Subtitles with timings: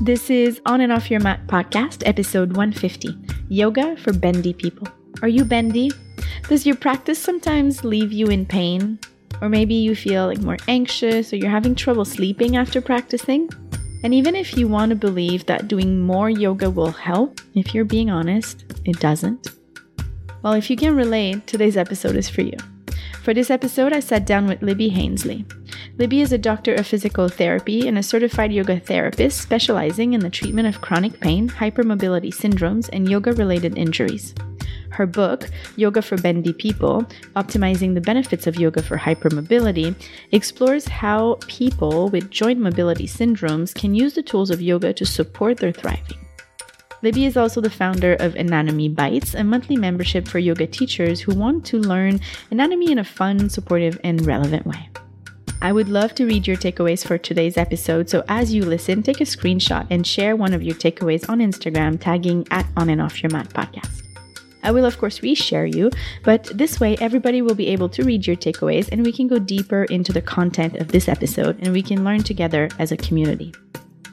[0.00, 4.86] This is On and Off Your Mat podcast, episode 150 Yoga for Bendy People.
[5.22, 5.90] Are you bendy?
[6.48, 9.00] Does your practice sometimes leave you in pain?
[9.42, 13.50] Or maybe you feel like more anxious or you're having trouble sleeping after practicing?
[14.04, 17.84] And even if you want to believe that doing more yoga will help, if you're
[17.84, 19.48] being honest, it doesn't.
[20.42, 22.56] Well, if you can relate, today's episode is for you.
[23.24, 25.44] For this episode, I sat down with Libby Hinsley.
[25.98, 30.30] Libby is a doctor of physical therapy and a certified yoga therapist specializing in the
[30.30, 34.32] treatment of chronic pain, hypermobility syndromes, and yoga related injuries.
[34.90, 39.96] Her book, Yoga for Bendy People Optimizing the Benefits of Yoga for Hypermobility,
[40.30, 45.56] explores how people with joint mobility syndromes can use the tools of yoga to support
[45.56, 46.18] their thriving.
[47.02, 51.34] Libby is also the founder of Anatomy Bites, a monthly membership for yoga teachers who
[51.34, 52.20] want to learn
[52.52, 54.88] anatomy in a fun, supportive, and relevant way.
[55.60, 59.20] I would love to read your takeaways for today's episode, so as you listen, take
[59.20, 63.22] a screenshot and share one of your takeaways on Instagram, tagging at On and Off
[63.22, 64.02] Your Mat podcast.
[64.62, 65.90] I will, of course, reshare you,
[66.24, 69.38] but this way everybody will be able to read your takeaways and we can go
[69.38, 73.52] deeper into the content of this episode and we can learn together as a community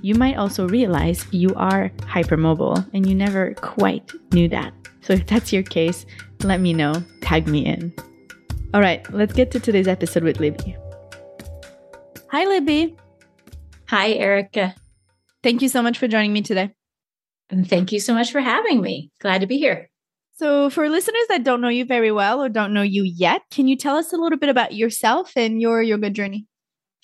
[0.06, 4.72] you might also realize you are hypermobile and you never quite knew that.
[5.02, 6.06] So if that's your case,
[6.44, 7.92] let me know, tag me in.
[8.76, 10.78] All right, let's get to today's episode with Libby.
[12.36, 12.98] Hi, Libby.
[13.88, 14.76] Hi, Erica.
[15.42, 16.76] Thank you so much for joining me today.
[17.50, 19.10] And thank you so much for having me.
[19.22, 19.90] Glad to be here.
[20.34, 23.70] So, for listeners that don't know you very well or don't know you yet, can
[23.70, 26.46] you tell us a little bit about yourself and your yoga journey?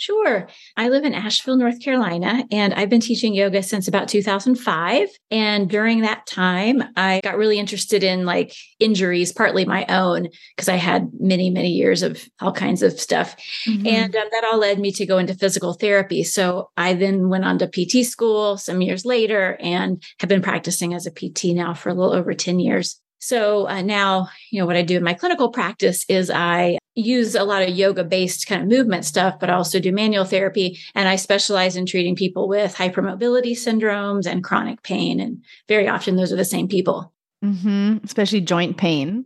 [0.02, 0.48] Sure.
[0.76, 5.10] I live in Asheville, North Carolina, and I've been teaching yoga since about 2005.
[5.30, 10.70] And during that time, I got really interested in like injuries, partly my own, because
[10.70, 13.36] I had many, many years of all kinds of stuff.
[13.68, 13.86] Mm-hmm.
[13.86, 16.23] And um, that all led me to go into physical therapy.
[16.23, 20.95] So I then went on to PT school some years later and have been practicing
[20.95, 23.00] as a PT now for a little over 10 years.
[23.21, 27.36] So uh, now, you know, what I do in my clinical practice is I use
[27.36, 30.80] a lot of yoga based kind of movement stuff, but I also do manual therapy.
[30.95, 35.20] And I specialize in treating people with hypermobility syndromes and chronic pain.
[35.20, 37.14] And very often those are the same people.
[37.45, 37.98] Mm-hmm.
[38.04, 39.26] Especially joint pain.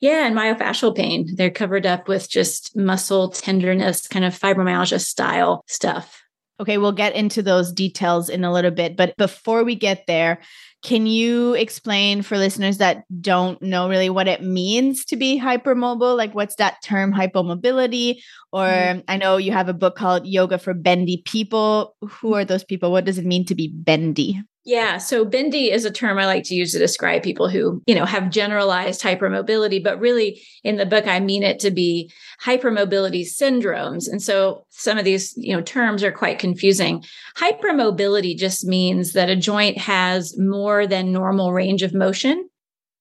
[0.00, 1.28] Yeah, and myofascial pain.
[1.34, 6.22] They're covered up with just muscle tenderness, kind of fibromyalgia style stuff.
[6.60, 8.96] Okay, we'll get into those details in a little bit.
[8.96, 10.40] But before we get there,
[10.84, 16.14] can you explain for listeners that don't know really what it means to be hypermobile?
[16.14, 18.20] Like, what's that term, hypomobility?
[18.52, 19.00] Or mm-hmm.
[19.08, 21.96] I know you have a book called Yoga for Bendy People.
[22.02, 22.92] Who are those people?
[22.92, 24.42] What does it mean to be bendy?
[24.66, 24.96] Yeah.
[24.96, 28.06] So bendy is a term I like to use to describe people who, you know,
[28.06, 32.10] have generalized hypermobility, but really in the book, I mean it to be
[32.42, 34.08] hypermobility syndromes.
[34.08, 37.04] And so some of these, you know, terms are quite confusing.
[37.36, 42.48] Hypermobility just means that a joint has more than normal range of motion.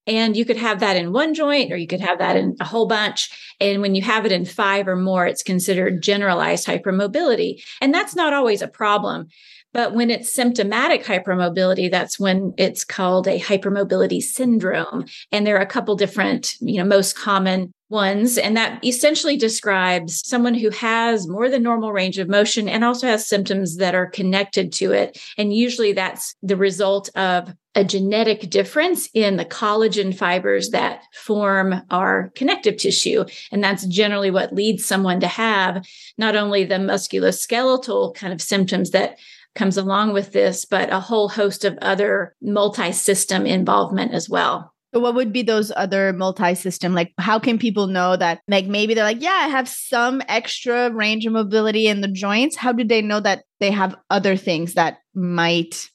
[0.06, 2.66] And you could have that in one joint or you could have that in a
[2.66, 3.30] whole bunch.
[3.60, 7.64] And when you have it in five or more, it's considered generalized hypermobility.
[7.80, 9.28] And that's not always a problem.
[9.74, 15.06] But when it's symptomatic hypermobility, that's when it's called a hypermobility syndrome.
[15.32, 18.38] And there are a couple different, you know, most common ones.
[18.38, 23.08] And that essentially describes someone who has more than normal range of motion and also
[23.08, 25.20] has symptoms that are connected to it.
[25.38, 31.82] And usually that's the result of a genetic difference in the collagen fibers that form
[31.90, 33.26] our connective tissue.
[33.52, 35.86] And that's generally what leads someone to have
[36.18, 39.18] not only the musculoskeletal kind of symptoms that
[39.56, 44.74] comes along with this, but a whole host of other multi system involvement as well.
[44.94, 46.94] So what would be those other multi-system?
[46.94, 50.92] Like how can people know that like maybe they're like, yeah, I have some extra
[50.92, 52.56] range of mobility in the joints.
[52.56, 55.88] How do they know that they have other things that might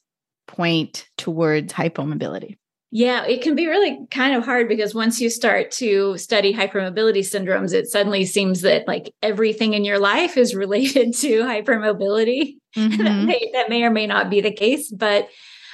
[0.48, 2.56] point towards hypomobility?
[2.90, 7.20] Yeah, it can be really kind of hard because once you start to study hypermobility
[7.20, 12.56] syndromes, it suddenly seems that like everything in your life is related to hypermobility.
[12.76, 13.02] Mm-hmm.
[13.02, 15.26] that, may, that may or may not be the case, but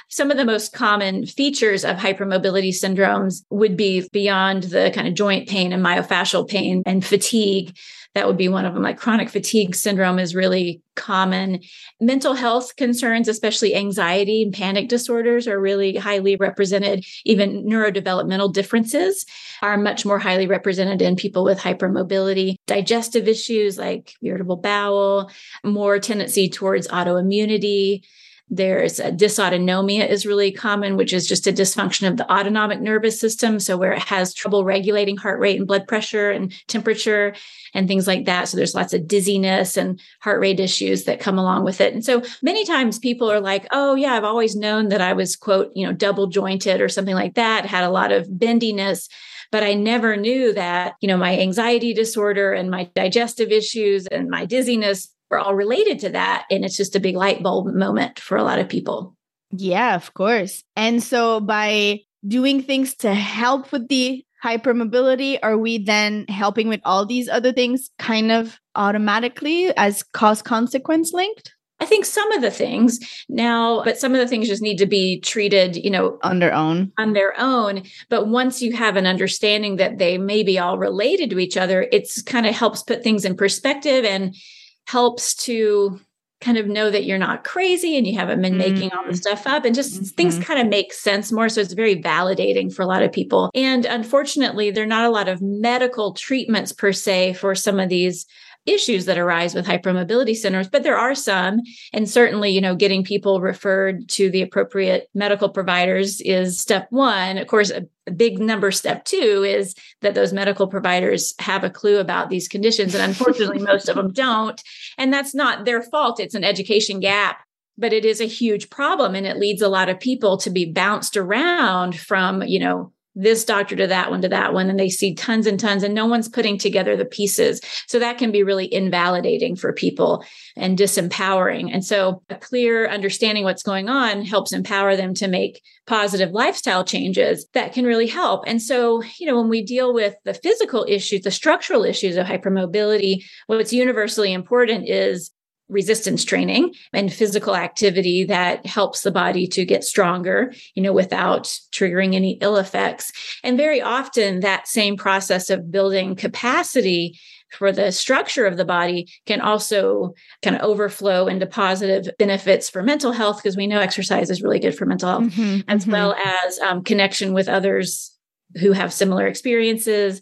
[0.09, 5.13] some of the most common features of hypermobility syndromes would be beyond the kind of
[5.13, 7.75] joint pain and myofascial pain and fatigue
[8.15, 8.81] that would be one of them.
[8.81, 11.59] Like chronic fatigue syndrome is really common.
[11.99, 17.05] Mental health concerns, especially anxiety and panic disorders, are really highly represented.
[17.25, 19.25] Even neurodevelopmental differences
[19.61, 22.55] are much more highly represented in people with hypermobility.
[22.67, 25.29] Digestive issues like irritable bowel,
[25.65, 28.01] more tendency towards autoimmunity
[28.47, 33.59] There's dysautonomia is really common, which is just a dysfunction of the autonomic nervous system.
[33.59, 37.33] So where it has trouble regulating heart rate and blood pressure and temperature
[37.73, 38.47] and things like that.
[38.47, 41.93] So there's lots of dizziness and heart rate issues that come along with it.
[41.93, 45.35] And so many times people are like, oh yeah, I've always known that I was
[45.35, 49.09] quote, you know, double jointed or something like that, had a lot of bendiness
[49.51, 54.27] but I never knew that, you know, my anxiety disorder and my digestive issues and
[54.27, 56.45] my dizziness were all related to that.
[56.49, 59.15] And it's just a big light bulb moment for a lot of people.
[59.51, 60.63] Yeah, of course.
[60.75, 66.81] And so by doing things to help with the hypermobility, are we then helping with
[66.83, 71.53] all these other things kind of automatically as cause consequence linked?
[71.79, 74.85] I think some of the things now, but some of the things just need to
[74.85, 76.93] be treated, you know, on their own.
[76.97, 77.83] On their own.
[78.09, 81.87] But once you have an understanding that they may be all related to each other,
[81.91, 84.35] it's kind of helps put things in perspective and
[84.85, 85.99] helps to
[86.41, 88.73] kind of know that you're not crazy and you haven't been mm-hmm.
[88.73, 90.03] making all the stuff up and just mm-hmm.
[90.03, 91.49] things kind of make sense more.
[91.49, 93.49] So it's very validating for a lot of people.
[93.55, 97.89] And unfortunately, there are not a lot of medical treatments per se for some of
[97.89, 98.25] these
[98.65, 101.61] issues that arise with hypermobility syndromes, but there are some.
[101.93, 107.37] And certainly, you know, getting people referred to the appropriate medical providers is step one.
[107.37, 111.69] Of course, a, a big number step two is that those medical providers have a
[111.69, 112.95] clue about these conditions.
[112.95, 114.61] And unfortunately, most of them don't.
[114.97, 116.19] And that's not their fault.
[116.19, 117.39] It's an education gap
[117.77, 120.71] but it is a huge problem and it leads a lot of people to be
[120.71, 124.89] bounced around from you know this doctor to that one to that one and they
[124.89, 127.61] see tons and tons and no one's putting together the pieces.
[127.87, 130.23] So that can be really invalidating for people
[130.55, 131.69] and disempowering.
[131.73, 136.83] And so a clear understanding what's going on helps empower them to make positive lifestyle
[136.83, 138.43] changes that can really help.
[138.47, 142.25] And so you know when we deal with the physical issues the structural issues of
[142.25, 145.31] hypermobility what's universally important is
[145.67, 151.43] resistance training and physical activity that helps the body to get stronger, you know, without
[151.71, 153.11] triggering any ill effects.
[153.43, 157.17] And very often that same process of building capacity
[157.51, 160.13] for the structure of the body can also
[160.43, 164.59] kind of overflow into positive benefits for mental health because we know exercise is really
[164.59, 165.91] good for mental health mm-hmm, as mm-hmm.
[165.91, 168.11] well as um, connection with others
[168.59, 170.21] who have similar experiences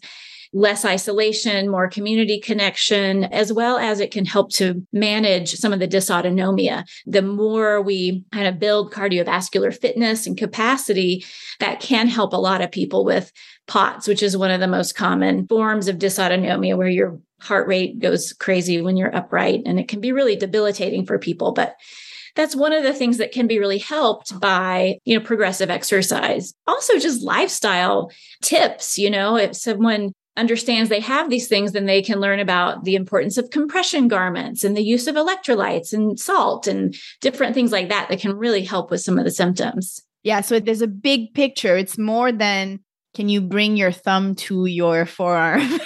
[0.54, 5.80] less isolation, more community connection, as well as it can help to manage some of
[5.80, 6.84] the dysautonomia.
[7.06, 11.24] The more we kind of build cardiovascular fitness and capacity,
[11.58, 13.32] that can help a lot of people with
[13.66, 17.98] POTS, which is one of the most common forms of dysautonomia where your heart rate
[17.98, 21.52] goes crazy when you're upright and it can be really debilitating for people.
[21.52, 21.74] But
[22.36, 26.54] that's one of the things that can be really helped by, you know, progressive exercise.
[26.66, 28.10] Also just lifestyle
[28.42, 32.84] tips, you know, if someone understands they have these things, then they can learn about
[32.84, 37.72] the importance of compression garments and the use of electrolytes and salt and different things
[37.72, 40.02] like that that can really help with some of the symptoms.
[40.22, 40.40] Yeah.
[40.40, 41.76] So there's a big picture.
[41.76, 42.80] It's more than
[43.14, 45.62] can you bring your thumb to your forearm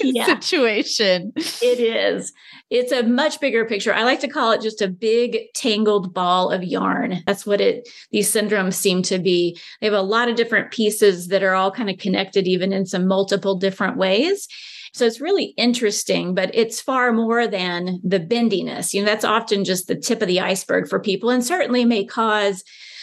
[0.00, 1.32] situation?
[1.36, 2.32] It is.
[2.70, 3.92] It's a much bigger picture.
[3.92, 7.22] I like to call it just a big tangled ball of yarn.
[7.26, 9.58] That's what it these syndromes seem to be.
[9.80, 12.86] They have a lot of different pieces that are all kind of connected even in
[12.86, 14.48] some multiple different ways.
[14.94, 18.92] So it's really interesting, but it's far more than the bendiness.
[18.92, 22.04] You know, that's often just the tip of the iceberg for people and certainly may
[22.04, 22.62] cause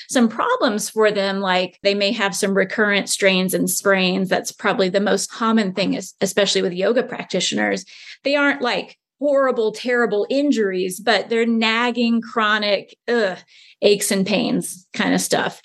[0.10, 4.28] some problems for them, like they may have some recurrent strains and sprains.
[4.28, 7.86] That's probably the most common thing, especially with yoga practitioners.
[8.24, 13.38] They aren't like horrible, terrible injuries, but they're nagging, chronic ugh,
[13.82, 15.62] aches and pains kind of stuff.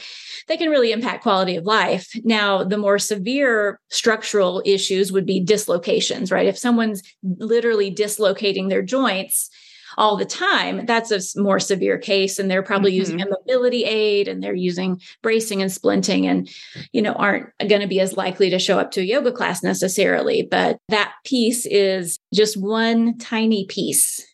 [0.46, 2.08] They can really impact quality of life.
[2.22, 6.46] Now, the more severe structural issues would be dislocations, right?
[6.46, 9.48] If someone's literally dislocating their joints,
[9.96, 12.38] all the time, that's a more severe case.
[12.38, 12.98] And they're probably mm-hmm.
[12.98, 16.48] using a mobility aid and they're using bracing and splinting and,
[16.92, 19.62] you know, aren't going to be as likely to show up to a yoga class
[19.62, 20.46] necessarily.
[20.50, 24.24] But that piece is just one tiny piece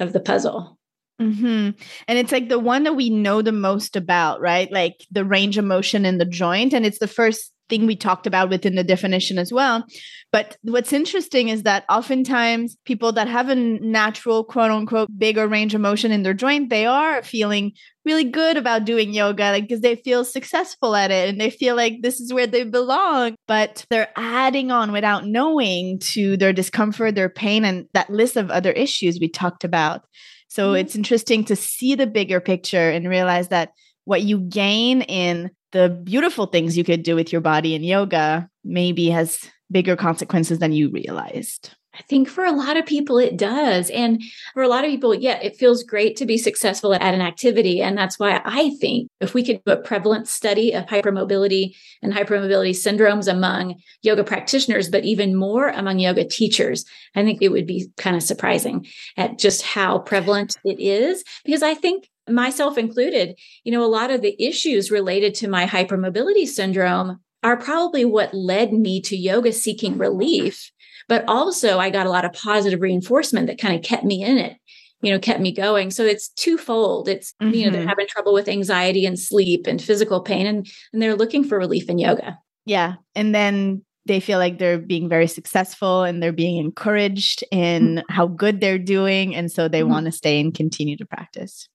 [0.00, 0.78] of the puzzle.
[1.20, 1.70] Mm-hmm.
[2.06, 4.70] And it's like the one that we know the most about, right?
[4.70, 6.72] Like the range of motion in the joint.
[6.72, 9.84] And it's the first thing we talked about within the definition as well.
[10.30, 15.74] But what's interesting is that oftentimes people that have a natural, quote unquote, bigger range
[15.74, 17.72] of motion in their joint, they are feeling
[18.04, 21.76] really good about doing yoga, like because they feel successful at it and they feel
[21.76, 23.34] like this is where they belong.
[23.46, 28.50] But they're adding on without knowing to their discomfort, their pain, and that list of
[28.50, 30.02] other issues we talked about.
[30.48, 30.80] So mm-hmm.
[30.80, 33.70] it's interesting to see the bigger picture and realize that
[34.04, 38.48] what you gain in the beautiful things you could do with your body in yoga
[38.64, 41.74] maybe has bigger consequences than you realized.
[41.98, 43.90] I think for a lot of people it does.
[43.90, 44.22] And
[44.54, 47.82] for a lot of people, yeah, it feels great to be successful at an activity.
[47.82, 52.12] And that's why I think if we could do a prevalent study of hypermobility and
[52.12, 56.84] hypermobility syndromes among yoga practitioners, but even more among yoga teachers,
[57.16, 61.24] I think it would be kind of surprising at just how prevalent it is.
[61.44, 65.66] Because I think myself included, you know, a lot of the issues related to my
[65.66, 70.70] hypermobility syndrome are probably what led me to yoga seeking relief
[71.08, 74.38] but also I got a lot of positive reinforcement that kind of kept me in
[74.38, 74.56] it
[75.00, 77.54] you know kept me going so it's twofold it's mm-hmm.
[77.54, 77.88] you know they're mm-hmm.
[77.88, 81.88] having trouble with anxiety and sleep and physical pain and and they're looking for relief
[81.88, 86.56] in yoga yeah and then they feel like they're being very successful and they're being
[86.56, 88.12] encouraged in mm-hmm.
[88.12, 89.90] how good they're doing and so they mm-hmm.
[89.90, 91.68] want to stay and continue to practice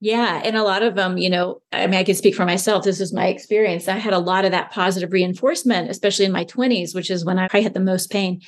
[0.00, 0.40] yeah.
[0.44, 2.84] And a lot of them, you know, I mean, I can speak for myself.
[2.84, 3.88] This is my experience.
[3.88, 7.38] I had a lot of that positive reinforcement, especially in my 20s, which is when
[7.38, 8.40] I had the most pain.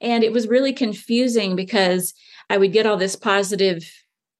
[0.00, 2.14] And it was really confusing because
[2.48, 3.84] I would get all this positive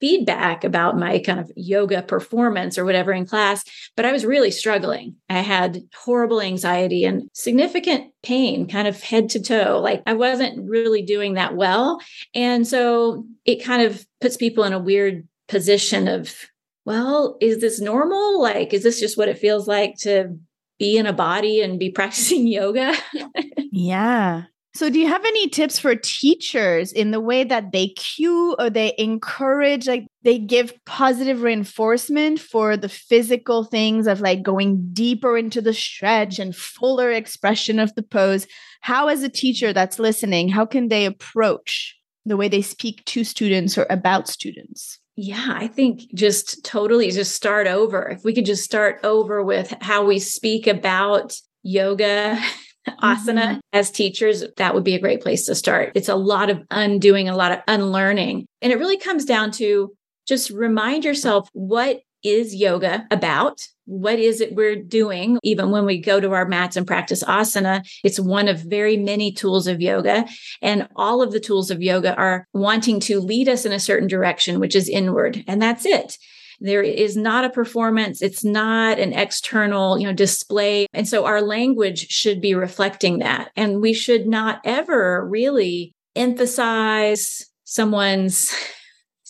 [0.00, 3.64] feedback about my kind of yoga performance or whatever in class,
[3.96, 5.16] but I was really struggling.
[5.30, 9.80] I had horrible anxiety and significant pain, kind of head to toe.
[9.82, 12.00] Like I wasn't really doing that well.
[12.34, 16.34] And so it kind of puts people in a weird position of,
[16.84, 18.40] well, is this normal?
[18.40, 20.36] Like, is this just what it feels like to
[20.78, 22.94] be in a body and be practicing yoga?
[23.72, 24.44] yeah.
[24.76, 28.70] So, do you have any tips for teachers in the way that they cue or
[28.70, 35.38] they encourage, like they give positive reinforcement for the physical things of like going deeper
[35.38, 38.48] into the stretch and fuller expression of the pose?
[38.80, 43.22] How, as a teacher that's listening, how can they approach the way they speak to
[43.22, 44.98] students or about students?
[45.16, 48.08] Yeah, I think just totally just start over.
[48.08, 52.38] If we could just start over with how we speak about yoga
[53.02, 53.58] asana mm-hmm.
[53.72, 55.92] as teachers, that would be a great place to start.
[55.94, 58.46] It's a lot of undoing, a lot of unlearning.
[58.60, 59.94] And it really comes down to
[60.26, 63.60] just remind yourself what is yoga about?
[63.86, 65.38] What is it we're doing?
[65.42, 69.30] Even when we go to our mats and practice asana, it's one of very many
[69.30, 70.24] tools of yoga.
[70.62, 74.08] And all of the tools of yoga are wanting to lead us in a certain
[74.08, 75.44] direction, which is inward.
[75.46, 76.16] And that's it.
[76.60, 78.22] There is not a performance.
[78.22, 80.86] It's not an external, you know, display.
[80.94, 83.50] And so our language should be reflecting that.
[83.56, 88.54] And we should not ever really emphasize someone's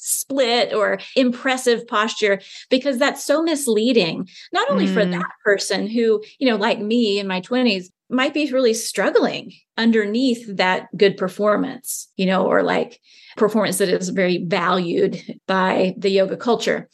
[0.04, 4.92] split or impressive posture because that's so misleading not only mm.
[4.92, 9.50] for that person who you know like me in my 20s might be really struggling
[9.78, 13.00] underneath that good performance you know or like
[13.36, 16.88] performance that is very valued by the yoga culture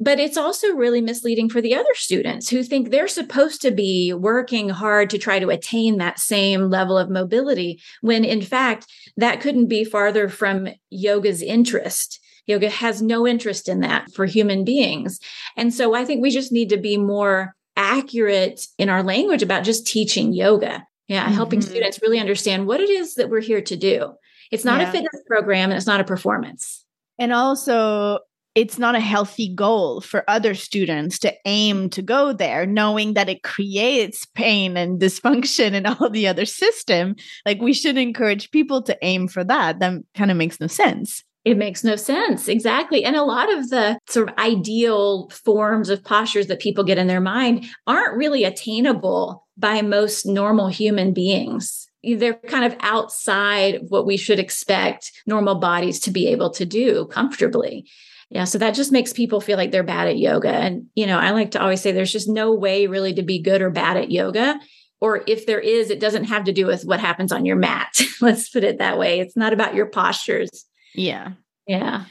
[0.00, 4.12] but it's also really misleading for the other students who think they're supposed to be
[4.12, 8.86] working hard to try to attain that same level of mobility, when in fact,
[9.16, 12.20] that couldn't be farther from yoga's interest.
[12.46, 15.20] Yoga has no interest in that for human beings.
[15.56, 19.64] And so I think we just need to be more accurate in our language about
[19.64, 20.86] just teaching yoga.
[21.06, 21.34] Yeah, mm-hmm.
[21.34, 24.14] helping students really understand what it is that we're here to do.
[24.50, 24.88] It's not yeah.
[24.88, 26.82] a fitness program and it's not a performance.
[27.18, 28.20] And also,
[28.54, 33.28] it's not a healthy goal for other students to aim to go there knowing that
[33.28, 38.82] it creates pain and dysfunction in all the other system like we should encourage people
[38.82, 42.48] to aim for that that kind of makes no sense it makes no sense.
[42.48, 43.04] Exactly.
[43.04, 47.06] And a lot of the sort of ideal forms of postures that people get in
[47.06, 51.86] their mind aren't really attainable by most normal human beings.
[52.02, 57.06] They're kind of outside what we should expect normal bodies to be able to do
[57.06, 57.86] comfortably.
[58.34, 58.44] Yeah.
[58.44, 60.50] So that just makes people feel like they're bad at yoga.
[60.50, 63.40] And, you know, I like to always say there's just no way really to be
[63.40, 64.58] good or bad at yoga.
[65.00, 67.96] Or if there is, it doesn't have to do with what happens on your mat.
[68.20, 69.20] Let's put it that way.
[69.20, 70.66] It's not about your postures.
[70.96, 71.34] Yeah.
[71.68, 72.06] Yeah.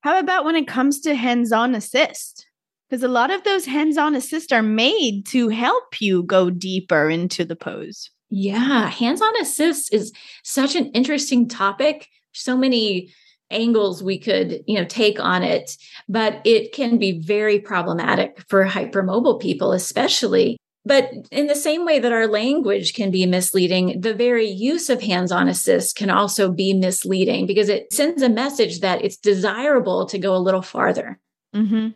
[0.00, 2.46] How about when it comes to hands on assist?
[2.88, 7.10] Because a lot of those hands on assist are made to help you go deeper
[7.10, 8.10] into the pose.
[8.30, 8.88] Yeah.
[8.88, 10.10] Hands on assist is
[10.42, 12.08] such an interesting topic.
[12.32, 13.12] So many
[13.50, 15.76] angles we could you know take on it
[16.08, 20.56] but it can be very problematic for hypermobile people especially.
[20.84, 25.02] But in the same way that our language can be misleading the very use of
[25.02, 30.18] hands-on assist can also be misleading because it sends a message that it's desirable to
[30.18, 31.18] go a little farther.
[31.54, 31.88] Mm-hmm.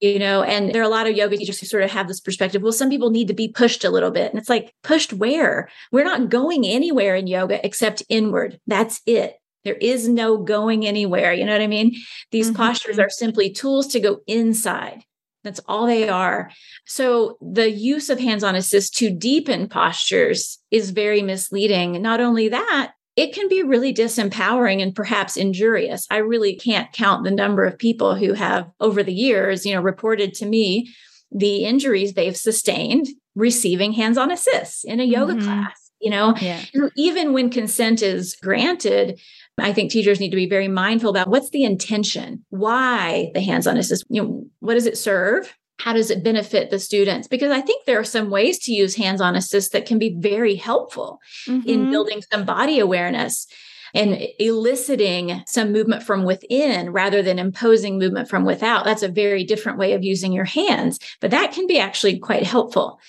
[0.00, 2.20] you know and there are a lot of yoga teachers who sort of have this
[2.20, 4.30] perspective well some people need to be pushed a little bit.
[4.30, 5.68] And it's like pushed where?
[5.92, 8.58] We're not going anywhere in yoga except inward.
[8.66, 11.32] That's it there is no going anywhere.
[11.32, 11.94] You know what I mean?
[12.30, 12.62] These mm-hmm.
[12.62, 15.04] postures are simply tools to go inside.
[15.44, 16.50] That's all they are.
[16.86, 22.00] So the use of hands on assist to deepen postures is very misleading.
[22.00, 26.06] Not only that, it can be really disempowering and perhaps injurious.
[26.10, 29.82] I really can't count the number of people who have over the years, you know,
[29.82, 30.94] reported to me
[31.30, 35.44] the injuries they've sustained receiving hands-on assists in a yoga mm-hmm.
[35.44, 36.34] class, you know.
[36.40, 36.62] Yeah.
[36.96, 39.20] Even when consent is granted,
[39.58, 43.76] I think teachers need to be very mindful about what's the intention, why the hands-on
[43.76, 45.54] assist, you know, what does it serve?
[45.78, 47.28] How does it benefit the students?
[47.28, 50.54] Because I think there are some ways to use hands-on assist that can be very
[50.54, 51.68] helpful mm-hmm.
[51.68, 53.46] in building some body awareness
[53.94, 58.84] and eliciting some movement from within rather than imposing movement from without.
[58.84, 62.44] That's a very different way of using your hands, but that can be actually quite
[62.44, 63.00] helpful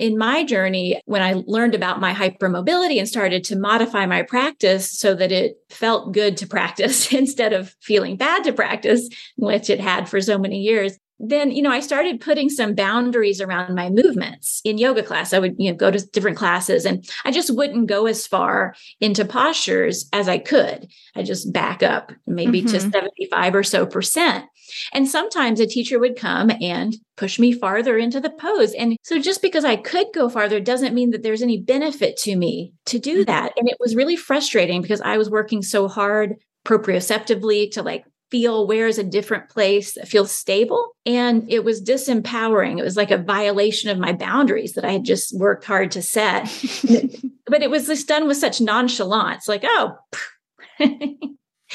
[0.00, 4.90] in my journey, when I learned about my hypermobility and started to modify my practice
[4.90, 9.80] so that it felt good to practice instead of feeling bad to practice, which it
[9.80, 13.90] had for so many years, then you know i started putting some boundaries around my
[13.90, 14.62] movements.
[14.64, 17.88] In yoga class i would you know go to different classes and i just wouldn't
[17.88, 20.88] go as far into postures as i could.
[21.14, 22.72] I just back up maybe mm-hmm.
[22.72, 24.46] to 75 or so percent
[24.92, 28.72] and sometimes a teacher would come and push me farther into the pose.
[28.74, 32.36] And so just because I could go farther doesn't mean that there's any benefit to
[32.36, 33.24] me to do mm-hmm.
[33.24, 33.52] that.
[33.56, 38.66] And it was really frustrating because I was working so hard proprioceptively to like feel
[38.66, 40.94] where is a different place that feels stable.
[41.04, 42.78] And it was disempowering.
[42.78, 46.02] It was like a violation of my boundaries that I had just worked hard to
[46.02, 46.44] set.
[47.46, 49.98] but it was just done with such nonchalance, like, oh,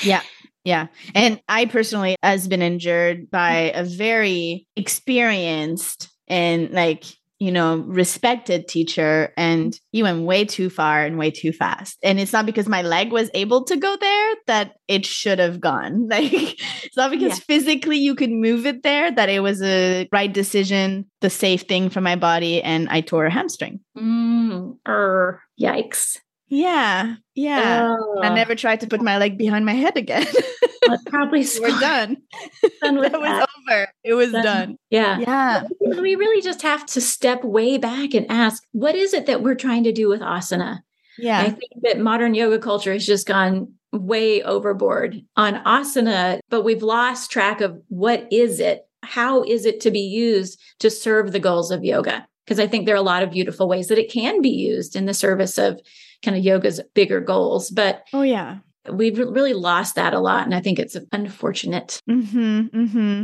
[0.01, 0.21] yeah.
[0.65, 0.87] Yeah.
[1.13, 7.05] And I personally has been injured by a very experienced and like,
[7.37, 11.99] you know, respected teacher and you went way too far and way too fast.
[12.01, 15.61] And it's not because my leg was able to go there that it should have
[15.61, 16.07] gone.
[16.15, 17.43] Like it's not because yeah.
[17.45, 21.89] physically you could move it there that it was a right decision, the safe thing
[21.89, 23.81] for my body and I tore a hamstring.
[23.95, 26.17] Mm, er, yikes.
[26.47, 27.15] Yeah.
[27.33, 27.95] Yeah.
[27.99, 28.21] Oh.
[28.21, 30.27] I never tried to put my leg behind my head again.
[31.07, 32.17] probably we're done.
[32.81, 33.87] done with that, was over.
[34.03, 34.43] It was done.
[34.43, 34.77] done.
[34.89, 35.19] Yeah.
[35.19, 35.63] Yeah.
[35.81, 39.55] We really just have to step way back and ask, what is it that we're
[39.55, 40.79] trying to do with asana?
[41.17, 41.39] Yeah.
[41.39, 46.83] I think that modern yoga culture has just gone way overboard on asana, but we've
[46.83, 48.81] lost track of what is it?
[49.01, 52.27] How is it to be used to serve the goals of yoga?
[52.45, 54.95] Because I think there are a lot of beautiful ways that it can be used
[54.95, 55.81] in the service of
[56.23, 57.71] kind of yoga's bigger goals.
[57.71, 58.59] But oh yeah,
[58.91, 62.01] we've really lost that a lot, and I think it's unfortunate.
[62.09, 63.23] Mm-hmm, mm-hmm.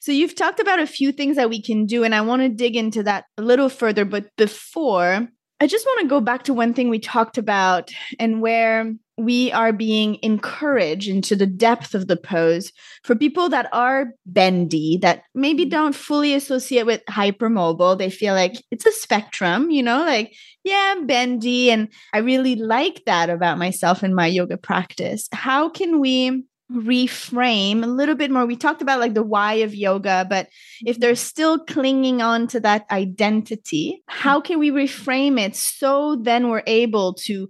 [0.00, 2.48] So you've talked about a few things that we can do, and I want to
[2.48, 4.04] dig into that a little further.
[4.04, 5.28] But before,
[5.60, 9.50] I just want to go back to one thing we talked about, and where we
[9.52, 15.24] are being encouraged into the depth of the pose for people that are bendy that
[15.34, 15.70] maybe mm-hmm.
[15.70, 20.94] don't fully associate with hypermobile they feel like it's a spectrum you know like yeah
[20.96, 26.00] i'm bendy and i really like that about myself in my yoga practice how can
[26.00, 30.48] we reframe a little bit more we talked about like the why of yoga but
[30.82, 31.00] if mm-hmm.
[31.00, 36.62] they're still clinging on to that identity how can we reframe it so then we're
[36.66, 37.48] able to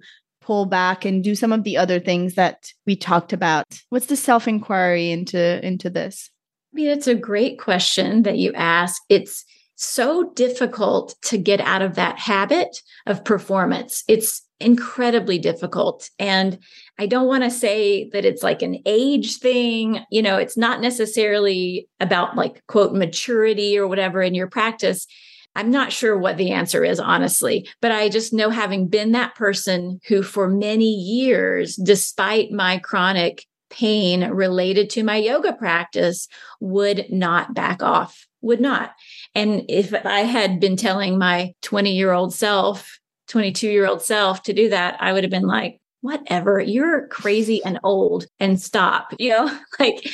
[0.48, 3.66] pull back and do some of the other things that we talked about.
[3.90, 6.30] What's the self inquiry into into this?
[6.72, 9.02] I mean it's a great question that you ask.
[9.10, 9.44] It's
[9.76, 14.04] so difficult to get out of that habit of performance.
[14.08, 16.08] It's incredibly difficult.
[16.18, 16.58] And
[16.98, 20.00] i don't want to say that it's like an age thing.
[20.10, 25.06] You know it's not necessarily about like quote maturity or whatever in your practice
[25.54, 29.34] I'm not sure what the answer is, honestly, but I just know having been that
[29.34, 36.28] person who, for many years, despite my chronic pain related to my yoga practice,
[36.60, 38.92] would not back off, would not.
[39.34, 44.42] And if I had been telling my 20 year old self, 22 year old self
[44.44, 49.14] to do that, I would have been like, whatever, you're crazy and old and stop,
[49.18, 50.08] you know, like,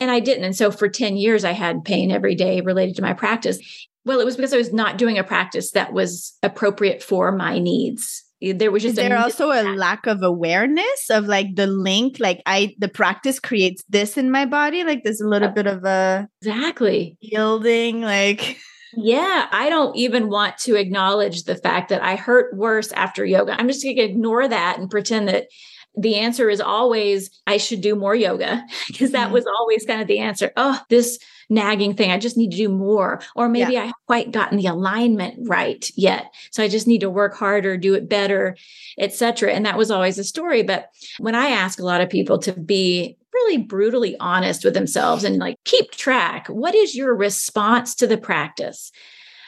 [0.00, 0.44] and I didn't.
[0.44, 3.88] And so for 10 years, I had pain every day related to my practice.
[4.04, 7.58] Well, it was because I was not doing a practice that was appropriate for my
[7.58, 8.24] needs.
[8.40, 12.40] There was just there a also a lack of awareness of like the link, like
[12.46, 14.82] I the practice creates this in my body.
[14.82, 18.56] Like there's a little bit of a exactly yielding, like
[18.96, 23.52] yeah, I don't even want to acknowledge the fact that I hurt worse after yoga.
[23.58, 25.48] I'm just going to ignore that and pretend that
[25.96, 29.34] the answer is always I should do more yoga because that mm-hmm.
[29.34, 30.52] was always kind of the answer.
[30.56, 31.18] Oh, this
[31.50, 32.10] nagging thing.
[32.10, 33.20] I just need to do more.
[33.34, 33.80] Or maybe yeah.
[33.80, 36.32] I haven't quite gotten the alignment right yet.
[36.50, 38.56] So I just need to work harder, do it better,
[38.98, 39.52] etc.
[39.52, 40.62] And that was always a story.
[40.62, 45.24] But when I ask a lot of people to be really brutally honest with themselves
[45.24, 48.90] and like keep track, what is your response to the practice?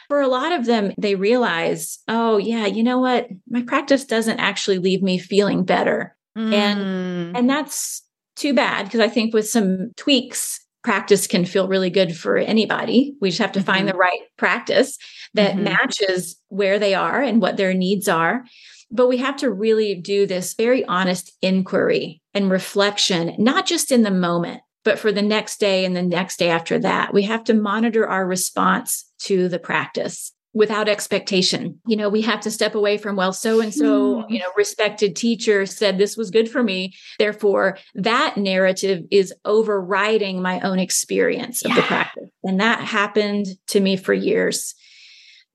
[0.09, 3.29] for a lot of them, they realize, oh, yeah, you know what?
[3.49, 6.15] My practice doesn't actually leave me feeling better.
[6.37, 6.53] Mm.
[6.53, 8.03] And and that's
[8.35, 13.15] too bad because I think with some tweaks, practice can feel really good for anybody.
[13.21, 13.65] We just have to mm-hmm.
[13.65, 14.97] find the right practice
[15.33, 15.63] that mm-hmm.
[15.63, 18.43] matches where they are and what their needs are.
[18.91, 24.03] But we have to really do this very honest inquiry and reflection, not just in
[24.03, 27.13] the moment, but for the next day and the next day after that.
[27.13, 31.79] We have to monitor our response to the practice without expectation.
[31.87, 35.15] You know, we have to step away from, well, so and so, you know, respected
[35.15, 36.93] teacher said this was good for me.
[37.17, 41.75] Therefore, that narrative is overriding my own experience of yeah.
[41.77, 42.29] the practice.
[42.43, 44.75] And that happened to me for years.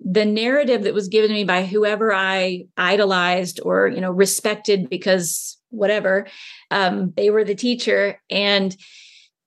[0.00, 4.88] The narrative that was given to me by whoever I idolized or, you know, respected
[4.90, 6.26] because whatever,
[6.72, 8.20] um, they were the teacher.
[8.30, 8.76] And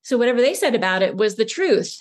[0.02, 1.98] so whatever they said about it was the truth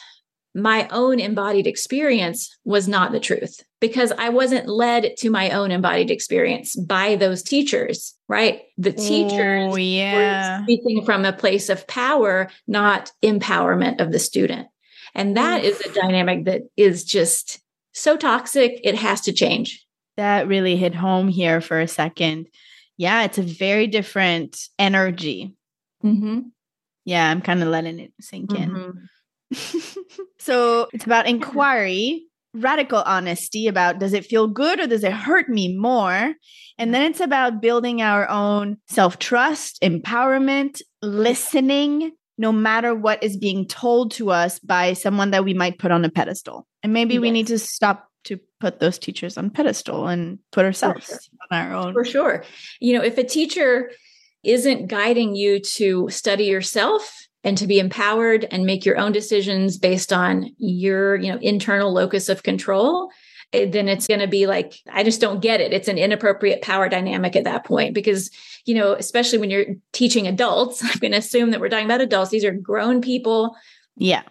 [0.54, 5.70] my own embodied experience was not the truth because I wasn't led to my own
[5.70, 8.62] embodied experience by those teachers, right?
[8.76, 10.58] The teachers oh, yeah.
[10.58, 14.68] were speaking from a place of power, not empowerment of the student.
[15.14, 17.60] And that is a dynamic that is just
[17.92, 19.84] so toxic, it has to change.
[20.16, 22.46] That really hit home here for a second.
[22.96, 25.54] Yeah, it's a very different energy.
[26.04, 26.40] Mm-hmm.
[27.04, 29.08] Yeah, I'm kind of letting it sink in.
[30.40, 35.48] So it's about inquiry, radical honesty about does it feel good or does it hurt
[35.48, 36.34] me more?
[36.78, 43.36] And then it's about building our own self trust, empowerment, listening, no matter what is
[43.36, 46.66] being told to us by someone that we might put on a pedestal.
[46.82, 47.20] And maybe yes.
[47.20, 51.18] we need to stop to put those teachers on pedestal and put ourselves sure.
[51.50, 51.92] on our own.
[51.92, 52.44] For sure.
[52.80, 53.90] You know, if a teacher
[54.42, 59.78] isn't guiding you to study yourself and to be empowered and make your own decisions
[59.78, 63.10] based on your you know internal locus of control
[63.52, 65.72] eh, then it's going to be like i just don't get it.
[65.72, 68.30] It's an inappropriate power dynamic at that point because
[68.66, 72.00] you know especially when you're teaching adults i'm going to assume that we're talking about
[72.00, 72.30] adults.
[72.30, 73.56] These are grown people.
[73.96, 74.22] Yeah.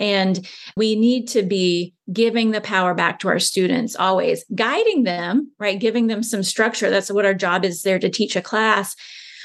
[0.00, 0.44] And
[0.76, 5.78] we need to be giving the power back to our students always guiding them right?
[5.78, 6.90] Giving them some structure.
[6.90, 8.96] That's what our job is there to teach a class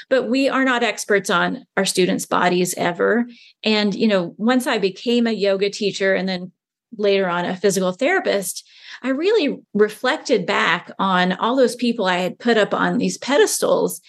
[0.08, 3.26] but we are not experts on our students' bodies ever.
[3.64, 6.52] And, you know, once I became a yoga teacher and then
[6.96, 8.66] later on a physical therapist,
[9.02, 14.00] I really reflected back on all those people I had put up on these pedestals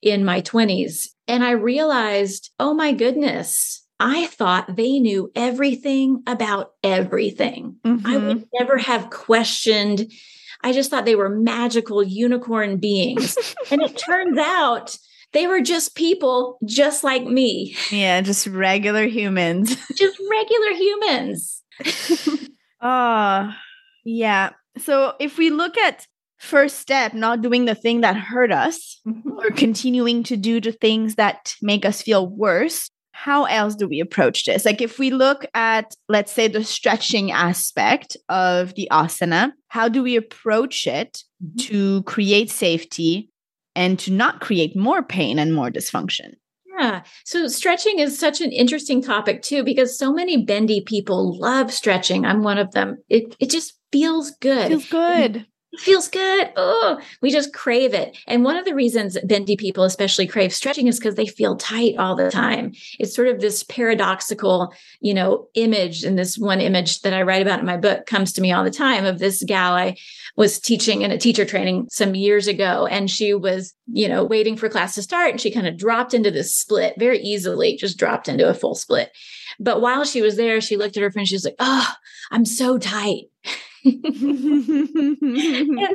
[0.00, 1.08] in my 20s.
[1.28, 7.76] And I realized, oh my goodness, I thought they knew everything about everything.
[7.84, 8.06] Mm-hmm.
[8.06, 10.10] I would never have questioned.
[10.62, 13.36] I just thought they were magical unicorn beings.
[13.70, 14.98] and it turns out
[15.32, 17.76] they were just people just like me.
[17.90, 19.76] Yeah, just regular humans.
[19.96, 21.62] just regular humans.
[22.80, 23.50] oh,
[24.04, 24.50] yeah.
[24.78, 26.06] So if we look at
[26.38, 29.32] first step, not doing the thing that hurt us mm-hmm.
[29.38, 34.00] or continuing to do the things that make us feel worse, how else do we
[34.00, 34.64] approach this?
[34.64, 40.02] Like if we look at, let's say, the stretching aspect of the asana, how do
[40.02, 41.56] we approach it mm-hmm.
[41.68, 43.30] to create safety
[43.74, 46.34] and to not create more pain and more dysfunction.
[46.78, 47.02] Yeah.
[47.24, 52.24] So stretching is such an interesting topic too, because so many bendy people love stretching.
[52.24, 52.98] I'm one of them.
[53.08, 54.68] It it just feels good.
[54.68, 55.46] Feels good.
[55.78, 56.52] Feels good.
[56.54, 58.18] Oh, we just crave it.
[58.26, 61.96] And one of the reasons bendy people especially crave stretching is because they feel tight
[61.98, 62.72] all the time.
[62.98, 66.04] It's sort of this paradoxical, you know, image.
[66.04, 68.64] And this one image that I write about in my book comes to me all
[68.64, 69.96] the time of this gal I
[70.36, 72.86] was teaching in a teacher training some years ago.
[72.86, 75.30] And she was, you know, waiting for class to start.
[75.30, 78.74] And she kind of dropped into this split very easily, just dropped into a full
[78.74, 79.10] split.
[79.58, 81.26] But while she was there, she looked at her friend.
[81.26, 81.88] She was like, Oh,
[82.30, 83.24] I'm so tight.
[83.84, 85.18] and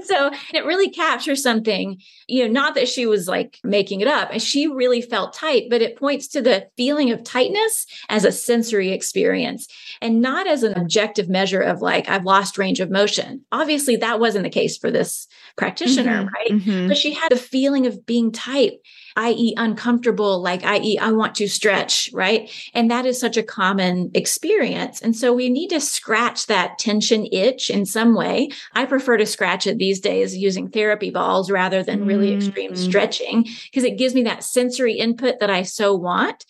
[0.03, 4.29] so it really captures something, you know, not that she was like making it up.
[4.31, 8.31] And she really felt tight, but it points to the feeling of tightness as a
[8.31, 9.67] sensory experience
[10.01, 13.45] and not as an objective measure of like, I've lost range of motion.
[13.51, 16.51] Obviously, that wasn't the case for this practitioner, mm-hmm, right?
[16.51, 16.87] Mm-hmm.
[16.89, 18.79] But she had the feeling of being tight
[19.17, 22.49] i.e., uncomfortable, like, i.e., I want to stretch, right?
[22.73, 25.01] And that is such a common experience.
[25.01, 28.49] And so we need to scratch that tension itch in some way.
[28.73, 32.47] I prefer to scratch it these days using therapy balls rather than really mm-hmm.
[32.47, 36.45] extreme stretching because it gives me that sensory input that I so want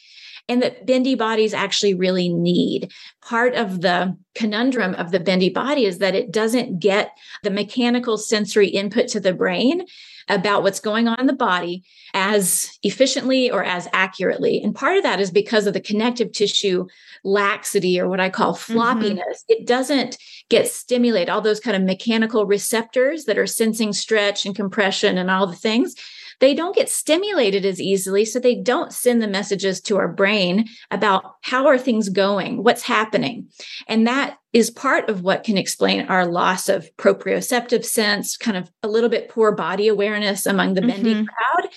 [0.49, 2.91] and that bendy bodies actually really need.
[3.21, 7.11] Part of the conundrum of the bendy body is that it doesn't get
[7.43, 9.85] the mechanical sensory input to the brain
[10.29, 11.83] about what's going on in the body
[12.13, 14.61] as efficiently or as accurately.
[14.61, 16.85] And part of that is because of the connective tissue
[17.23, 18.77] laxity or what I call mm-hmm.
[18.77, 19.19] floppiness.
[19.19, 19.53] Mm-hmm.
[19.53, 20.17] It doesn't
[20.49, 25.31] get stimulated, all those kind of mechanical receptors that are sensing stretch and compression and
[25.31, 25.95] all the things
[26.39, 28.25] they don't get stimulated as easily.
[28.25, 32.83] So they don't send the messages to our brain about how are things going, what's
[32.83, 33.47] happening.
[33.87, 38.71] And that is part of what can explain our loss of proprioceptive sense, kind of
[38.83, 41.25] a little bit poor body awareness among the bendy mm-hmm.
[41.25, 41.71] crowd.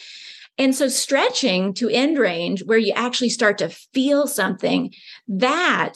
[0.58, 4.92] And so stretching to end range, where you actually start to feel something,
[5.26, 5.94] that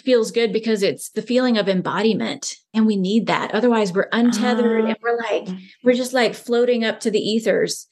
[0.00, 4.86] feels good because it's the feeling of embodiment and we need that otherwise we're untethered
[4.86, 5.58] and we're like mm-hmm.
[5.84, 7.86] we're just like floating up to the ethers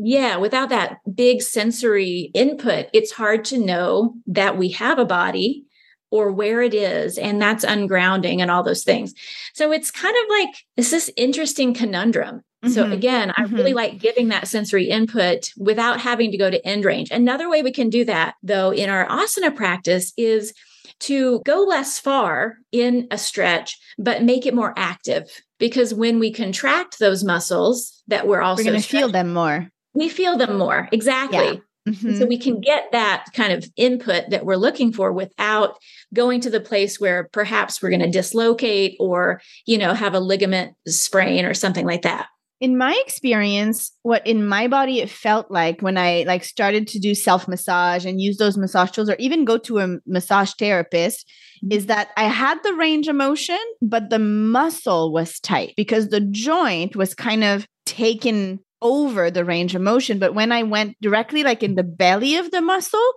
[0.00, 5.64] yeah, without that big sensory input, it's hard to know that we have a body
[6.10, 7.18] or where it is.
[7.18, 9.12] And that's ungrounding and all those things.
[9.54, 12.42] So it's kind of like it's this interesting conundrum.
[12.64, 12.74] Mm-hmm.
[12.74, 13.54] So again, I mm-hmm.
[13.54, 17.10] really like giving that sensory input without having to go to end range.
[17.10, 20.52] Another way we can do that, though, in our asana practice is
[21.00, 25.28] to go less far in a stretch, but make it more active.
[25.58, 29.70] Because when we contract those muscles that we're also we're going to feel them more
[29.98, 30.88] we feel them more.
[30.92, 31.38] Exactly.
[31.38, 31.92] Yeah.
[31.92, 32.16] Mm-hmm.
[32.16, 35.76] So we can get that kind of input that we're looking for without
[36.14, 40.20] going to the place where perhaps we're going to dislocate or, you know, have a
[40.20, 42.26] ligament sprain or something like that.
[42.60, 46.98] In my experience, what in my body it felt like when I like started to
[46.98, 51.26] do self massage and use those massage tools or even go to a massage therapist
[51.64, 51.72] mm-hmm.
[51.72, 56.20] is that I had the range of motion, but the muscle was tight because the
[56.20, 60.18] joint was kind of taken over the range of motion.
[60.18, 63.12] But when I went directly, like in the belly of the muscle,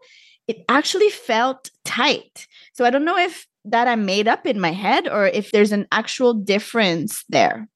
[0.47, 2.47] it actually felt tight.
[2.73, 5.71] So I don't know if that I made up in my head or if there's
[5.71, 7.67] an actual difference there.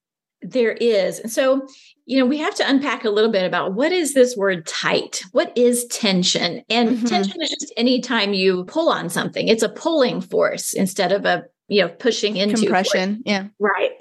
[0.52, 1.20] There is.
[1.20, 1.68] And so,
[2.06, 5.24] you know, we have to unpack a little bit about what is this word tight?
[5.32, 6.64] What is tension?
[6.70, 7.06] And mm-hmm.
[7.06, 11.46] tension is just anytime you pull on something, it's a pulling force instead of a
[11.68, 13.48] you know pushing into compression yeah.
[13.60, 13.92] Right.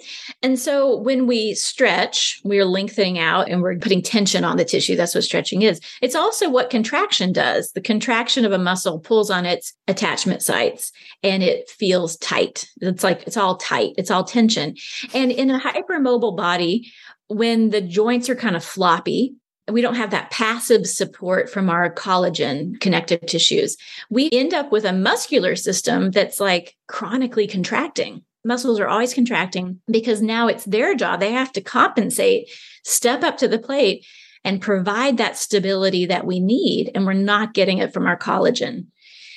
[0.42, 4.96] And so when we stretch we're lengthening out and we're putting tension on the tissue.
[4.96, 5.80] That's what stretching is.
[6.02, 7.72] It's also what contraction does.
[7.72, 12.68] The contraction of a muscle pulls on its attachment sites and it feels tight.
[12.80, 13.94] It's like it's all tight.
[13.96, 14.76] It's all tension.
[15.14, 16.92] And in a hypermobile body
[17.28, 19.34] when the joints are kind of floppy
[19.70, 23.76] we don't have that passive support from our collagen connective tissues.
[24.10, 28.22] We end up with a muscular system that's like chronically contracting.
[28.44, 31.20] Muscles are always contracting because now it's their job.
[31.20, 32.50] They have to compensate,
[32.84, 34.04] step up to the plate,
[34.44, 36.90] and provide that stability that we need.
[36.94, 38.88] And we're not getting it from our collagen.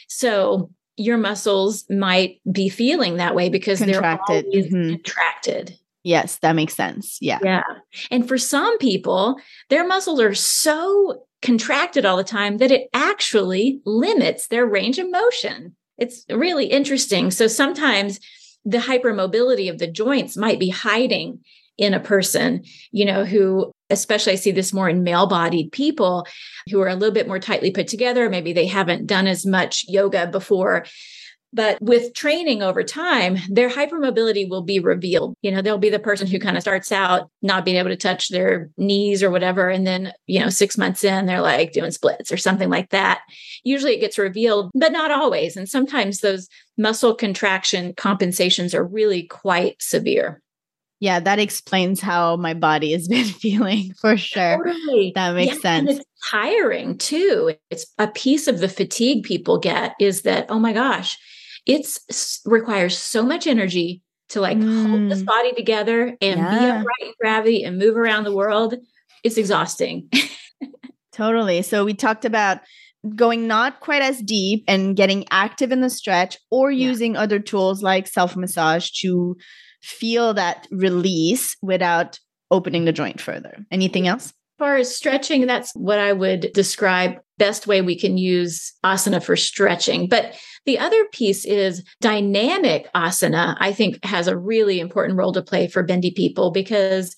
[0.10, 4.46] So your muscles might be feeling that way because contracted.
[4.46, 4.90] they're always mm-hmm.
[4.96, 5.78] contracted.
[6.04, 7.18] Yes, that makes sense.
[7.22, 7.40] Yeah.
[7.44, 7.64] Yeah.
[8.12, 9.36] And for some people,
[9.70, 15.12] their muscles are so contracted all the time that it actually limits their range of
[15.12, 15.76] motion.
[15.98, 17.32] It's really interesting.
[17.32, 18.20] So sometimes
[18.66, 21.40] the hypermobility of the joints might be hiding
[21.78, 26.28] in a person, you know, who especially I see this more in male bodied people
[26.70, 28.30] who are a little bit more tightly put together.
[28.30, 30.86] Maybe they haven't done as much yoga before.
[31.58, 35.34] But with training over time, their hypermobility will be revealed.
[35.42, 37.96] You know, they'll be the person who kind of starts out not being able to
[37.96, 39.68] touch their knees or whatever.
[39.68, 43.22] And then, you know, six months in, they're like doing splits or something like that.
[43.64, 45.58] Usually it gets revealed, but not always.
[45.58, 50.44] And sometimes those muscle contraction compensations are really quite severe.
[51.00, 54.64] Yeah, that explains how my body has been feeling for sure.
[54.64, 55.12] Totally.
[55.16, 55.90] That makes yeah, sense.
[55.90, 57.56] it's tiring too.
[57.72, 61.18] It's a piece of the fatigue people get is that, oh my gosh,
[61.68, 61.86] it
[62.46, 64.90] requires so much energy to like mm.
[64.90, 65.26] hold this mm.
[65.26, 66.60] body together and yeah.
[66.60, 68.76] be upright in gravity and move around the world.
[69.24, 70.10] It's exhausting.
[71.12, 71.62] totally.
[71.62, 72.60] So we talked about
[73.16, 76.88] going not quite as deep and getting active in the stretch or yeah.
[76.88, 79.36] using other tools like self massage to
[79.82, 83.66] feel that release without opening the joint further.
[83.72, 84.34] Anything else?
[84.58, 89.36] Far as stretching, that's what I would describe best way we can use asana for
[89.36, 90.08] stretching.
[90.08, 95.44] But the other piece is dynamic asana, I think has a really important role to
[95.44, 97.16] play for bendy people because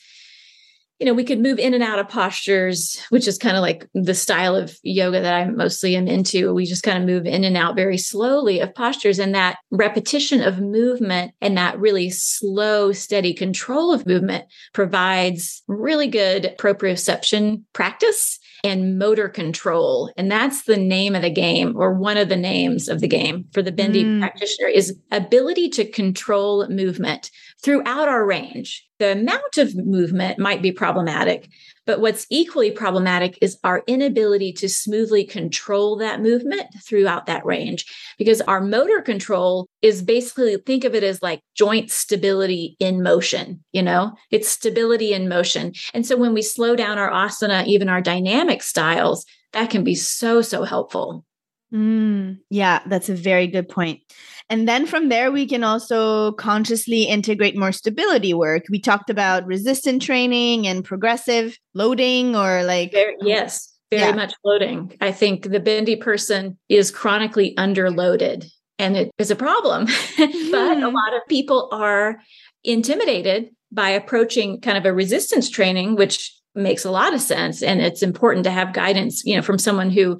[1.00, 3.88] you know, we could move in and out of postures, which is kind of like
[3.94, 6.54] the style of yoga that I mostly am into.
[6.54, 9.18] We just kind of move in and out very slowly of postures.
[9.18, 16.08] And that repetition of movement and that really slow, steady control of movement provides really
[16.08, 20.12] good proprioception practice and motor control.
[20.18, 23.46] And that's the name of the game, or one of the names of the game
[23.54, 24.20] for the bendy mm.
[24.20, 27.32] practitioner is ability to control movement
[27.64, 31.50] throughout our range the amount of movement might be problematic,
[31.86, 37.86] but what's equally problematic is our inability to smoothly control that movement throughout that range.
[38.18, 43.64] Because our motor control is basically think of it as like joint stability in motion,
[43.72, 45.74] you know, it's stability in motion.
[45.94, 49.96] And so when we slow down our asana, even our dynamic styles, that can be
[49.96, 51.26] so, so helpful.
[51.74, 54.02] Mm, yeah, that's a very good point.
[54.50, 58.64] And then from there, we can also consciously integrate more stability work.
[58.70, 62.92] We talked about resistance training and progressive loading, or like.
[62.92, 64.16] Very, yes, very yeah.
[64.16, 64.96] much loading.
[65.02, 68.46] I think the bendy person is chronically underloaded,
[68.80, 69.86] and it is a problem.
[70.18, 70.84] but a mm-hmm.
[70.84, 72.20] lot of people are
[72.64, 77.62] intimidated by approaching kind of a resistance training, which makes a lot of sense.
[77.62, 80.20] And it's important to have guidance, you know, from someone who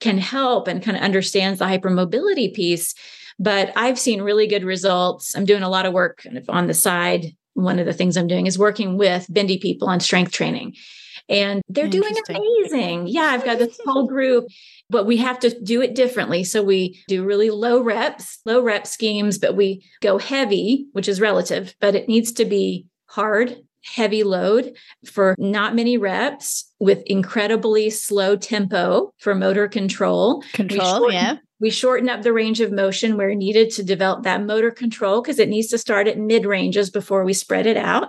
[0.00, 2.94] can help and kind of understands the hypermobility piece.
[3.38, 5.34] But I've seen really good results.
[5.36, 7.26] I'm doing a lot of work kind of on the side.
[7.54, 10.74] One of the things I'm doing is working with bendy people on strength training.
[11.28, 13.08] And they're doing amazing.
[13.08, 14.46] Yeah, I've got this whole group,
[14.88, 16.44] but we have to do it differently.
[16.44, 21.20] So we do really low reps, low rep schemes, but we go heavy, which is
[21.20, 23.56] relative, but it needs to be hard
[23.94, 30.42] heavy load for not many reps with incredibly slow tempo for motor control.
[30.52, 31.36] Control, shorten, yeah.
[31.60, 35.38] We shorten up the range of motion where needed to develop that motor control because
[35.38, 38.08] it needs to start at mid ranges before we spread it out.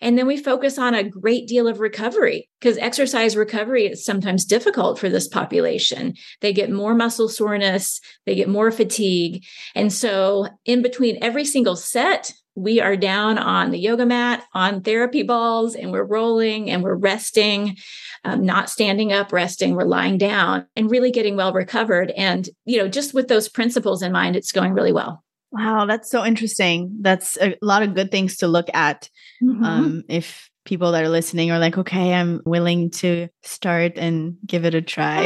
[0.00, 4.44] And then we focus on a great deal of recovery because exercise recovery is sometimes
[4.44, 6.14] difficult for this population.
[6.40, 9.44] They get more muscle soreness, they get more fatigue.
[9.74, 14.80] And so, in between every single set, we are down on the yoga mat, on
[14.80, 17.76] therapy balls, and we're rolling and we're resting,
[18.24, 19.74] um, not standing up, resting.
[19.74, 22.10] We're lying down and really getting well recovered.
[22.16, 25.22] And, you know, just with those principles in mind, it's going really well.
[25.52, 26.98] Wow, that's so interesting.
[27.00, 29.08] That's a lot of good things to look at.
[29.42, 29.64] Mm-hmm.
[29.64, 34.64] Um, if people that are listening are like, okay, I'm willing to start and give
[34.64, 35.22] it a try.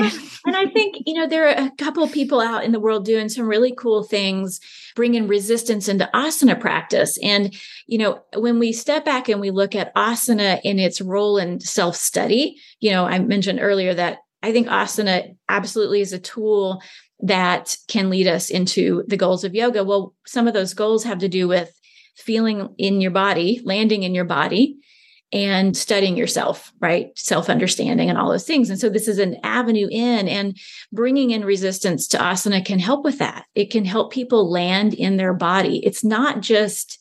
[0.46, 3.04] and I think, you know, there are a couple of people out in the world
[3.04, 4.61] doing some really cool things,
[4.94, 7.18] bringing resistance into asana practice.
[7.22, 7.54] And,
[7.87, 11.59] you know, when we step back and we look at asana in its role in
[11.61, 16.83] self study, you know, I mentioned earlier that I think asana absolutely is a tool
[17.22, 19.85] that can lead us into the goals of yoga.
[19.85, 21.72] Well, some of those goals have to do with
[22.16, 24.76] feeling in your body, landing in your body
[25.33, 27.16] and studying yourself, right?
[27.16, 28.68] Self understanding and all those things.
[28.68, 30.56] And so this is an avenue in, and
[30.92, 33.46] bringing in resistance to asana can help with that.
[33.54, 35.85] It can help people land in their body.
[35.85, 36.98] It's not just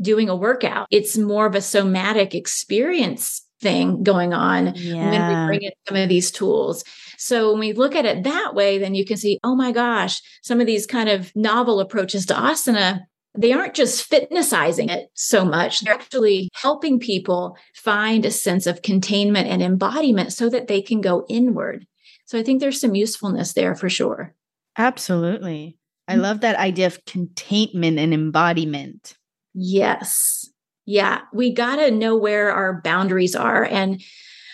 [0.00, 5.10] doing a workout, it's more of a somatic experience thing going on yeah.
[5.10, 6.84] when we bring in some of these tools.
[7.22, 10.20] So when we look at it that way, then you can see, oh my gosh,
[10.42, 13.02] some of these kind of novel approaches to asana
[13.34, 15.80] they aren't just fitnessizing it so much.
[15.80, 21.00] They're actually helping people find a sense of containment and embodiment so that they can
[21.00, 21.86] go inward.
[22.26, 24.34] So I think there's some usefulness there for sure.
[24.76, 25.78] Absolutely.
[26.08, 29.16] I love that idea of containment and embodiment.
[29.54, 30.50] Yes.
[30.84, 31.20] Yeah.
[31.32, 33.64] We got to know where our boundaries are.
[33.64, 34.02] And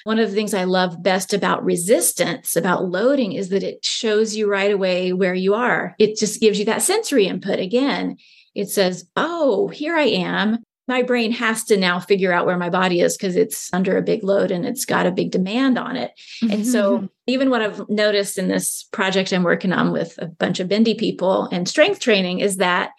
[0.09, 4.35] one of the things I love best about resistance, about loading, is that it shows
[4.35, 5.94] you right away where you are.
[5.99, 8.16] It just gives you that sensory input again
[8.59, 10.59] it says, oh, here I am.
[10.88, 14.03] My brain has to now figure out where my body is because it's under a
[14.03, 16.11] big load and it's got a big demand on it.
[16.42, 16.53] Mm-hmm.
[16.53, 17.07] And so, mm-hmm.
[17.29, 20.94] even what I've noticed in this project I'm working on with a bunch of bendy
[20.94, 22.90] people and strength training is that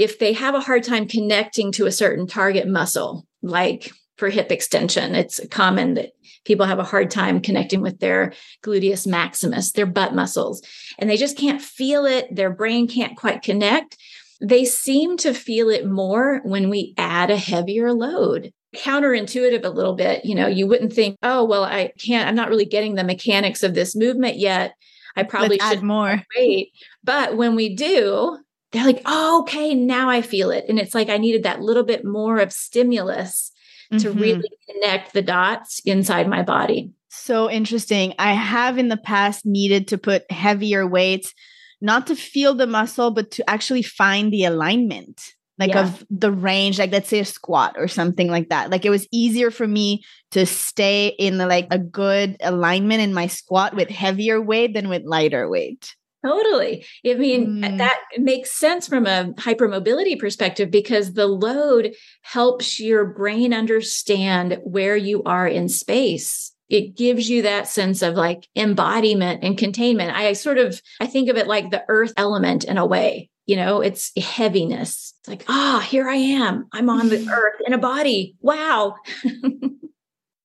[0.00, 4.52] if they have a hard time connecting to a certain target muscle, like for hip
[4.52, 6.10] extension, it's common that
[6.44, 10.62] people have a hard time connecting with their gluteus maximus, their butt muscles,
[10.98, 12.34] and they just can't feel it.
[12.34, 13.96] Their brain can't quite connect
[14.40, 18.52] they seem to feel it more when we add a heavier load.
[18.76, 22.48] Counterintuitive a little bit, you know, you wouldn't think, oh, well, I can't, I'm not
[22.48, 24.74] really getting the mechanics of this movement yet.
[25.16, 26.22] I probably Let's should add more.
[26.36, 26.72] Wait.
[27.02, 28.38] But when we do,
[28.70, 30.66] they're like, oh, okay, now I feel it.
[30.68, 33.50] And it's like I needed that little bit more of stimulus
[33.92, 33.98] mm-hmm.
[33.98, 36.92] to really connect the dots inside my body.
[37.08, 38.14] So interesting.
[38.18, 41.34] I have in the past needed to put heavier weights
[41.80, 45.82] not to feel the muscle, but to actually find the alignment like yeah.
[45.82, 49.08] of the range like let's say a squat or something like that like it was
[49.10, 53.90] easier for me to stay in the, like a good alignment in my squat with
[53.90, 56.84] heavier weight than with lighter weight Totally.
[57.06, 57.78] I mean, mm.
[57.78, 64.96] that makes sense from a hypermobility perspective because the load helps your brain understand where
[64.96, 70.14] you are in space it gives you that sense of like embodiment and containment.
[70.14, 73.30] I sort of I think of it like the earth element in a way.
[73.46, 75.14] You know, it's heaviness.
[75.20, 76.66] It's like, ah, oh, here I am.
[76.72, 78.36] I'm on the earth in a body.
[78.40, 78.96] Wow.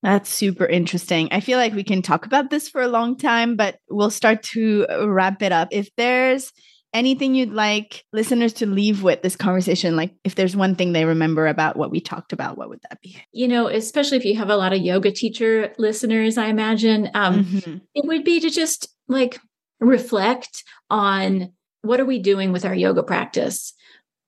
[0.04, 1.30] That's super interesting.
[1.32, 4.42] I feel like we can talk about this for a long time, but we'll start
[4.52, 5.68] to wrap it up.
[5.70, 6.52] If there's
[6.92, 11.06] anything you'd like listeners to leave with this conversation, like if there's one thing they
[11.06, 13.16] remember about what we talked about, what would that be?
[13.32, 17.46] You know, especially if you have a lot of yoga teacher listeners, I imagine, um,
[17.46, 17.76] mm-hmm.
[17.94, 19.40] it would be to just like
[19.80, 21.50] reflect on
[21.80, 23.72] what are we doing with our yoga practice?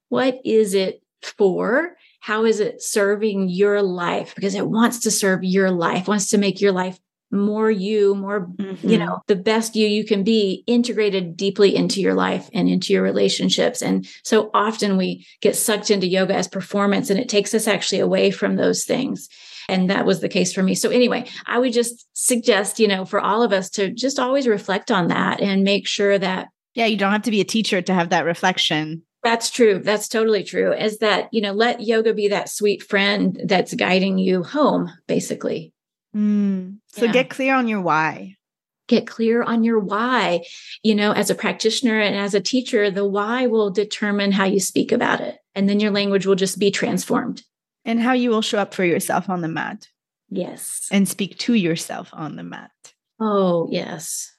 [0.08, 1.96] What is it for?
[2.26, 4.34] How is it serving your life?
[4.34, 6.98] Because it wants to serve your life wants to make your life
[7.30, 8.88] more you more mm-hmm.
[8.88, 12.92] you know the best you you can be integrated deeply into your life and into
[12.92, 13.80] your relationships.
[13.80, 18.00] And so often we get sucked into yoga as performance and it takes us actually
[18.00, 19.28] away from those things.
[19.68, 20.74] And that was the case for me.
[20.74, 24.48] So anyway i would just suggest you know for all of us to just always
[24.48, 27.80] reflect on that and make sure that yeah you don't have to be a teacher
[27.80, 29.80] to have that reflection that's true.
[29.80, 30.72] That's totally true.
[30.72, 35.72] Is that, you know, let yoga be that sweet friend that's guiding you home, basically.
[36.14, 36.76] Mm.
[36.86, 37.12] So yeah.
[37.12, 38.36] get clear on your why.
[38.86, 40.44] Get clear on your why.
[40.84, 44.60] You know, as a practitioner and as a teacher, the why will determine how you
[44.60, 45.38] speak about it.
[45.56, 47.42] And then your language will just be transformed.
[47.84, 49.88] And how you will show up for yourself on the mat.
[50.30, 50.86] Yes.
[50.92, 52.70] And speak to yourself on the mat.
[53.18, 54.32] Oh, yes.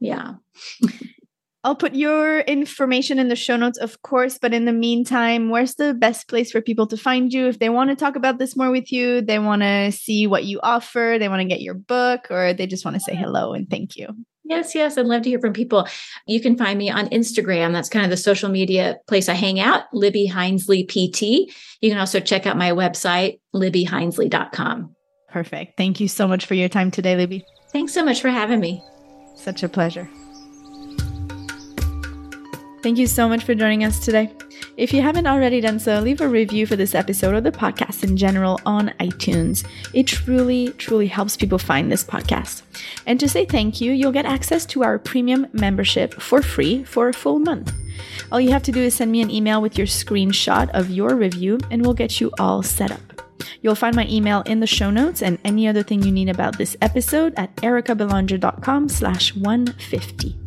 [0.00, 0.34] Yeah.
[1.64, 4.38] I'll put your information in the show notes, of course.
[4.38, 7.70] But in the meantime, where's the best place for people to find you if they
[7.70, 9.22] want to talk about this more with you?
[9.22, 12.66] They want to see what you offer, they want to get your book, or they
[12.66, 14.08] just want to say hello and thank you.
[14.44, 14.98] Yes, yes.
[14.98, 15.88] I'd love to hear from people.
[16.26, 17.72] You can find me on Instagram.
[17.72, 21.50] That's kind of the social media place I hang out, Libby Hinsley PT.
[21.80, 24.94] You can also check out my website, libbyhinsley.com.
[25.30, 25.78] Perfect.
[25.78, 27.42] Thank you so much for your time today, Libby.
[27.72, 28.82] Thanks so much for having me.
[29.34, 30.08] Such a pleasure.
[32.84, 34.30] Thank you so much for joining us today.
[34.76, 38.04] If you haven't already done so, leave a review for this episode or the podcast
[38.04, 39.66] in general on iTunes.
[39.94, 42.60] It truly, truly helps people find this podcast.
[43.06, 47.08] And to say thank you, you'll get access to our premium membership for free for
[47.08, 47.72] a full month.
[48.30, 51.16] All you have to do is send me an email with your screenshot of your
[51.16, 53.00] review, and we'll get you all set up.
[53.62, 56.58] You'll find my email in the show notes and any other thing you need about
[56.58, 60.43] this episode at ericabelanger.com slash 150.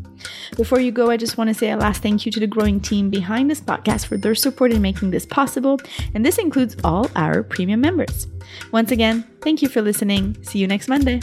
[0.55, 2.79] Before you go, I just want to say a last thank you to the growing
[2.79, 5.79] team behind this podcast for their support in making this possible,
[6.13, 8.27] and this includes all our premium members.
[8.71, 10.37] Once again, thank you for listening.
[10.43, 11.21] See you next Monday.